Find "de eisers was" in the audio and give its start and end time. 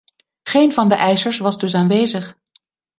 0.89-1.57